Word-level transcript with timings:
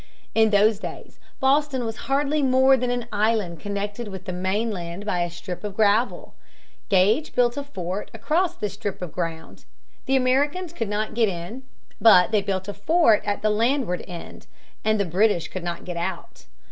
In 0.33 0.49
those 0.49 0.79
days 0.79 1.19
Boston 1.39 1.85
was 1.85 1.95
hardly 2.09 2.41
more 2.41 2.75
than 2.75 2.89
an 2.89 3.05
island 3.11 3.59
connected 3.59 4.07
with 4.07 4.25
the 4.25 4.33
mainland 4.33 5.05
by 5.05 5.19
a 5.19 5.29
strip 5.29 5.63
of 5.63 5.75
gravel. 5.75 6.33
Gage 6.89 7.35
built 7.35 7.55
a 7.55 7.61
fort 7.63 8.09
across 8.11 8.55
this 8.55 8.73
strip 8.73 9.03
of 9.03 9.11
ground. 9.11 9.65
The 10.07 10.15
Americans 10.15 10.73
could 10.73 10.89
not 10.89 11.13
get 11.13 11.29
in. 11.29 11.65
But 12.01 12.31
they 12.31 12.41
built 12.41 12.67
a 12.67 12.73
fort 12.73 13.21
at 13.27 13.43
the 13.43 13.51
landward 13.51 14.03
end, 14.07 14.47
and 14.83 14.99
the 14.99 15.05
British 15.05 15.49
could 15.49 15.63
not 15.63 15.85
get 15.85 15.97
out. 15.97 16.45